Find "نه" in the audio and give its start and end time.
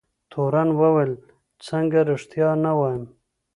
2.63-2.71